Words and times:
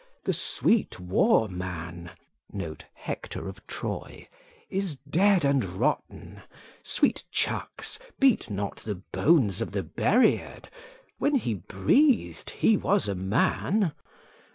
"The 0.23 0.33
sweet 0.33 0.99
war 0.99 1.47
man 1.47 2.09
(Hector 2.95 3.47
of 3.47 3.67
Troy) 3.67 4.27
is 4.67 4.95
dead 5.07 5.45
and 5.45 5.63
rotten; 5.63 6.41
sweet 6.81 7.23
chucks, 7.29 7.99
beat 8.19 8.49
not 8.49 8.77
the 8.77 8.95
bones 8.95 9.61
of 9.61 9.73
the 9.73 9.83
buried: 9.83 10.71
when 11.19 11.35
he 11.35 11.53
breathed, 11.53 12.49
he 12.49 12.77
was 12.77 13.07
a 13.07 13.13
man!" 13.13 13.91